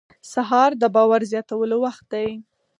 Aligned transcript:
سهار 0.33 0.71
د 0.81 0.83
باور 0.95 1.21
زیاتولو 1.31 1.75
وخت 1.85 2.03
دی. 2.13 2.29